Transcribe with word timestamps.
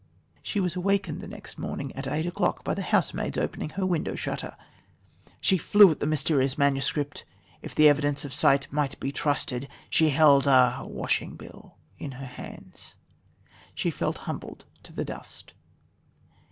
She 0.41 0.59
was 0.59 0.75
awakened 0.75 1.21
the 1.21 1.27
next 1.27 1.59
morning 1.59 1.95
at 1.95 2.07
eight 2.07 2.25
o'clock 2.25 2.63
by 2.63 2.73
the 2.73 2.81
housemaid's 2.81 3.37
opening 3.37 3.69
her 3.77 3.85
window 3.85 4.15
shutter. 4.15 4.57
She 5.39 5.59
flew 5.59 5.89
to 5.89 5.93
the 5.99 6.07
mysterious 6.07 6.57
manuscript, 6.57 7.23
If 7.61 7.75
the 7.75 7.87
evidence 7.87 8.25
of 8.25 8.33
sight 8.33 8.67
might 8.73 8.99
be 8.99 9.11
trusted 9.11 9.67
she 9.91 10.09
held 10.09 10.47
a 10.47 10.81
washing 10.87 11.35
bill 11.35 11.77
in 11.99 12.13
her 12.13 12.25
hands... 12.25 12.95
she 13.75 13.91
felt 13.91 14.17
humbled 14.25 14.65
to 14.81 14.91
the 14.91 15.05
dust." 15.05 15.53